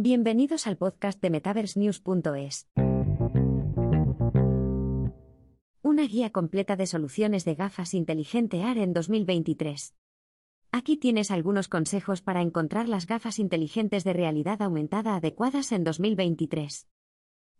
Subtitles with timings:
[0.00, 2.68] Bienvenidos al podcast de MetaverseNews.es.
[5.82, 9.96] Una guía completa de soluciones de gafas inteligente AR en 2023.
[10.70, 16.86] Aquí tienes algunos consejos para encontrar las gafas inteligentes de realidad aumentada adecuadas en 2023.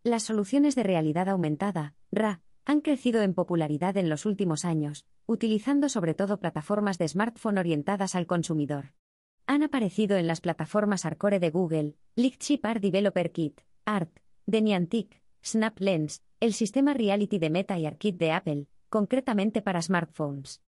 [0.04, 5.88] Las soluciones de realidad aumentada, RA, han crecido en popularidad en los últimos años, utilizando
[5.88, 8.92] sobre todo plataformas de smartphone orientadas al consumidor.
[9.48, 14.14] Han aparecido en las plataformas Arcore de Google, Lightship Art Developer Kit, Art,
[14.44, 19.80] de Niantic, Snap Lens, el sistema Reality de Meta y ARKit de Apple, concretamente para
[19.80, 20.60] smartphones.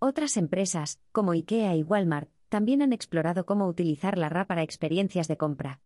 [0.00, 5.28] Otras empresas, como IKEA y Walmart, también han explorado cómo utilizar la RA para experiencias
[5.28, 5.80] de compra.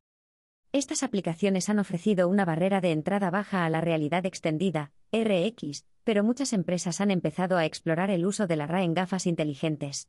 [0.72, 6.24] Estas aplicaciones han ofrecido una barrera de entrada baja a la realidad extendida, RX, pero
[6.24, 10.08] muchas empresas han empezado a explorar el uso de la RA en gafas inteligentes.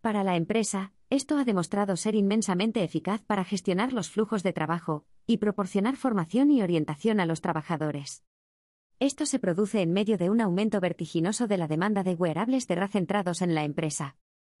[0.00, 5.04] Para la empresa, esto ha demostrado ser inmensamente eficaz para gestionar los flujos de trabajo
[5.26, 8.24] y proporcionar formación y orientación a los trabajadores.
[8.98, 12.74] Esto se produce en medio de un aumento vertiginoso de la demanda de wearables de
[12.74, 14.16] RA centrados en la empresa.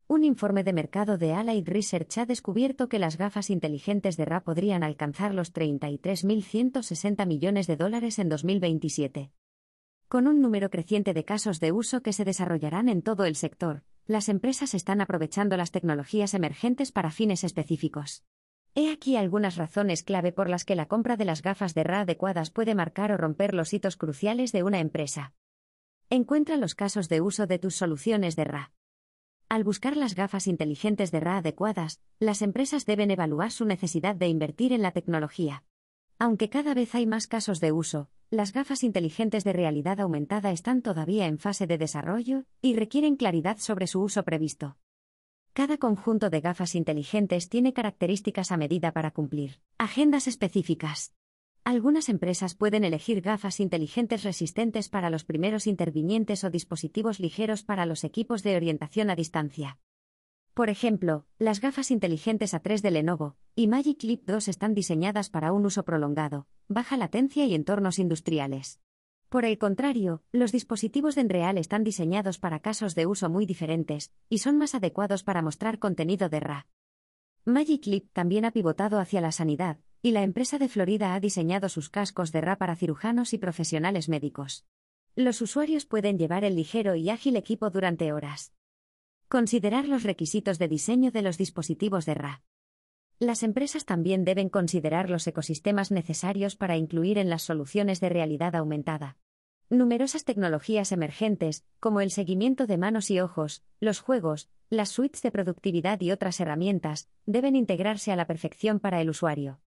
[0.08, 4.44] Un informe de mercado de Allied Research ha descubierto que las gafas inteligentes de RA
[4.44, 9.32] podrían alcanzar los 33.160 millones de dólares en 2027.
[10.06, 13.82] Con un número creciente de casos de uso que se desarrollarán en todo el sector,
[14.06, 18.24] las empresas están aprovechando las tecnologías emergentes para fines específicos.
[18.74, 22.00] He aquí algunas razones clave por las que la compra de las gafas de RA
[22.00, 25.32] adecuadas puede marcar o romper los hitos cruciales de una empresa.
[26.10, 28.72] Encuentra los casos de uso de tus soluciones de RA.
[29.48, 34.28] Al buscar las gafas inteligentes de RA adecuadas, las empresas deben evaluar su necesidad de
[34.28, 35.64] invertir en la tecnología.
[36.18, 40.80] Aunque cada vez hay más casos de uso, las gafas inteligentes de realidad aumentada están
[40.80, 44.78] todavía en fase de desarrollo y requieren claridad sobre su uso previsto.
[45.52, 51.12] Cada conjunto de gafas inteligentes tiene características a medida para cumplir agendas específicas.
[51.64, 57.84] Algunas empresas pueden elegir gafas inteligentes resistentes para los primeros intervinientes o dispositivos ligeros para
[57.84, 59.78] los equipos de orientación a distancia.
[60.54, 65.50] Por ejemplo, las gafas inteligentes A3 de Lenovo y Magic Leap 2 están diseñadas para
[65.50, 68.82] un uso prolongado, baja latencia y entornos industriales.
[69.30, 74.12] Por el contrario, los dispositivos de Enreal están diseñados para casos de uso muy diferentes
[74.28, 76.66] y son más adecuados para mostrar contenido de RA.
[77.46, 81.88] Magic también ha pivotado hacia la sanidad, y la empresa de Florida ha diseñado sus
[81.88, 84.66] cascos de RA para cirujanos y profesionales médicos.
[85.14, 88.52] Los usuarios pueden llevar el ligero y ágil equipo durante horas.
[89.28, 92.42] Considerar los requisitos de diseño de los dispositivos de RA.
[93.18, 98.54] Las empresas también deben considerar los ecosistemas necesarios para incluir en las soluciones de realidad
[98.54, 99.16] aumentada.
[99.70, 105.30] Numerosas tecnologías emergentes, como el seguimiento de manos y ojos, los juegos, las suites de
[105.30, 109.60] productividad y otras herramientas, deben integrarse a la perfección para el usuario.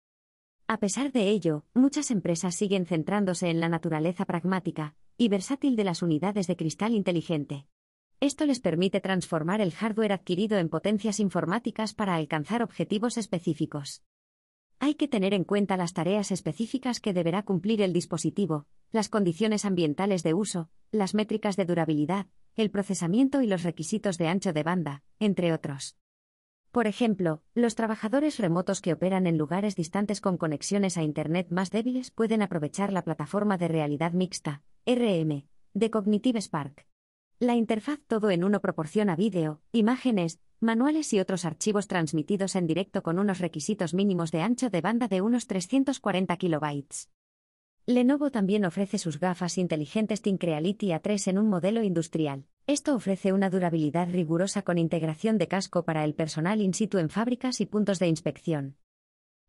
[0.67, 5.85] A pesar de ello, muchas empresas siguen centrándose en la naturaleza pragmática y versátil de
[5.85, 7.69] las unidades de cristal inteligente.
[8.21, 14.03] Esto les permite transformar el hardware adquirido en potencias informáticas para alcanzar objetivos específicos.
[14.79, 19.67] Hay que tener en cuenta las tareas específicas que deberá cumplir el dispositivo, las condiciones
[19.67, 24.63] ambientales de uso, las métricas de durabilidad, el procesamiento y los requisitos de ancho de
[24.63, 25.99] banda, entre otros.
[26.73, 31.71] Por ejemplo, los trabajadores remotos que operan en lugares distantes con conexiones a Internet más
[31.71, 36.87] débiles pueden aprovechar la plataforma de realidad mixta, RM, de Cognitive Spark.
[37.39, 43.03] La interfaz todo en uno proporciona vídeo, imágenes, manuales y otros archivos transmitidos en directo
[43.03, 47.11] con unos requisitos mínimos de ancho de banda de unos 340 kilobytes.
[47.85, 52.47] Lenovo también ofrece sus gafas inteligentes Reality A3 en un modelo industrial.
[52.67, 57.11] Esto ofrece una durabilidad rigurosa con integración de casco para el personal in situ en
[57.11, 58.79] fábricas y puntos de inspección.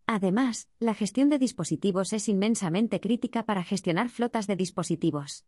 [0.06, 5.46] Además, la gestión de dispositivos es inmensamente crítica para gestionar flotas de dispositivos.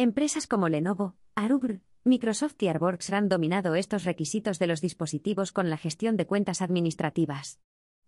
[0.00, 5.70] Empresas como Lenovo, Arubr, Microsoft y Arborgs han dominado estos requisitos de los dispositivos con
[5.70, 7.58] la gestión de cuentas administrativas.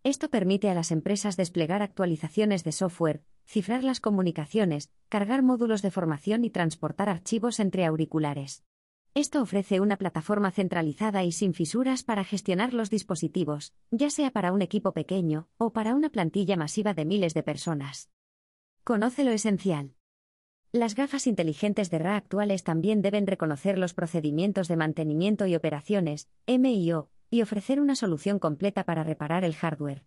[0.04, 5.90] Esto permite a las empresas desplegar actualizaciones de software, cifrar las comunicaciones, cargar módulos de
[5.90, 8.62] formación y transportar archivos entre auriculares.
[9.14, 14.52] Esto ofrece una plataforma centralizada y sin fisuras para gestionar los dispositivos, ya sea para
[14.52, 18.12] un equipo pequeño o para una plantilla masiva de miles de personas.
[18.84, 19.96] Conoce lo esencial.
[20.72, 26.28] Las gafas inteligentes de RA actuales también deben reconocer los procedimientos de mantenimiento y operaciones,
[26.46, 30.04] MIO, y ofrecer una solución completa para reparar el hardware.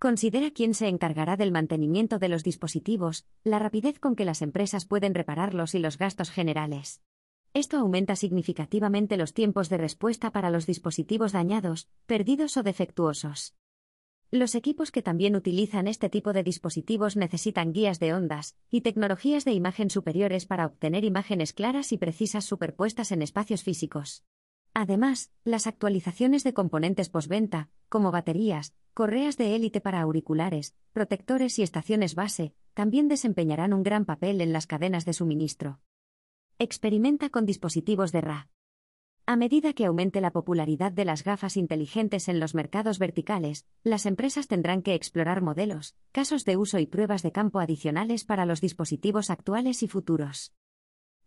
[0.00, 4.86] Considera quién se encargará del mantenimiento de los dispositivos, la rapidez con que las empresas
[4.86, 7.00] pueden repararlos y los gastos generales.
[7.54, 13.54] Esto aumenta significativamente los tiempos de respuesta para los dispositivos dañados, perdidos o defectuosos.
[14.32, 19.44] Los equipos que también utilizan este tipo de dispositivos necesitan guías de ondas y tecnologías
[19.44, 24.24] de imagen superiores para obtener imágenes claras y precisas superpuestas en espacios físicos.
[24.74, 31.62] Además, las actualizaciones de componentes postventa, como baterías, correas de élite para auriculares, protectores y
[31.62, 35.80] estaciones base, también desempeñarán un gran papel en las cadenas de suministro.
[36.58, 38.48] Experimenta con dispositivos de RA.
[39.28, 44.06] A medida que aumente la popularidad de las gafas inteligentes en los mercados verticales, las
[44.06, 48.60] empresas tendrán que explorar modelos, casos de uso y pruebas de campo adicionales para los
[48.60, 50.54] dispositivos actuales y futuros.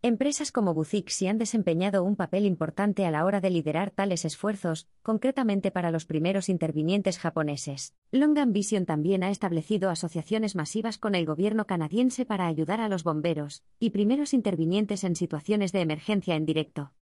[0.02, 4.88] Empresas como Buzixi han desempeñado un papel importante a la hora de liderar tales esfuerzos,
[5.02, 7.96] concretamente para los primeros intervinientes japoneses.
[8.14, 13.04] Longan Vision también ha establecido asociaciones masivas con el gobierno canadiense para ayudar a los
[13.04, 16.94] bomberos y primeros intervinientes en situaciones de emergencia en directo.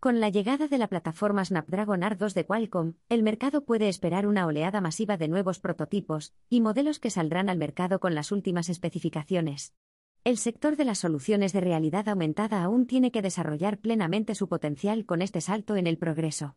[0.00, 4.46] Con la llegada de la plataforma Snapdragon R2 de Qualcomm, el mercado puede esperar una
[4.46, 9.74] oleada masiva de nuevos prototipos y modelos que saldrán al mercado con las últimas especificaciones.
[10.22, 15.04] El sector de las soluciones de realidad aumentada aún tiene que desarrollar plenamente su potencial
[15.04, 16.54] con este salto en el progreso.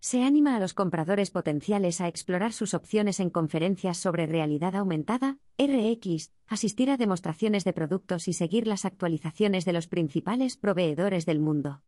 [0.00, 5.36] Se anima a los compradores potenciales a explorar sus opciones en conferencias sobre realidad aumentada,
[5.58, 11.40] RX, asistir a demostraciones de productos y seguir las actualizaciones de los principales proveedores del
[11.40, 11.82] mundo.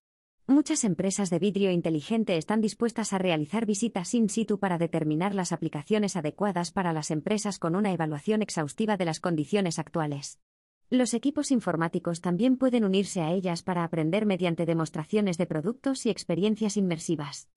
[0.48, 5.50] Muchas empresas de vidrio inteligente están dispuestas a realizar visitas in situ para determinar las
[5.50, 10.38] aplicaciones adecuadas para las empresas con una evaluación exhaustiva de las condiciones actuales.
[10.88, 16.10] Los equipos informáticos también pueden unirse a ellas para aprender mediante demostraciones de productos y
[16.10, 17.48] experiencias inmersivas.